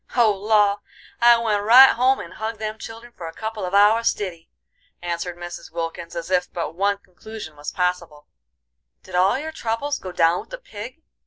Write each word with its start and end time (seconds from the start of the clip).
"Oh, 0.15 0.31
law! 0.33 0.79
I 1.21 1.37
went 1.37 1.61
right 1.61 1.91
home 1.91 2.19
and 2.19 2.33
hugged 2.33 2.57
them 2.57 2.79
children 2.79 3.13
for 3.15 3.27
a 3.27 3.33
couple 3.33 3.63
of 3.65 3.75
hours 3.75 4.07
stiddy," 4.07 4.49
answered 4.99 5.37
Mrs; 5.37 5.71
Wilkins, 5.71 6.15
as 6.15 6.31
if 6.31 6.51
but 6.51 6.73
one 6.73 6.97
conclusion 6.97 7.55
was 7.55 7.69
possible. 7.71 8.25
"Did 9.03 9.13
all 9.13 9.37
your 9.37 9.51
troubles 9.51 9.99
go 9.99 10.11
down 10.11 10.39
with 10.39 10.49
the 10.49 10.57
pig?" 10.57 11.03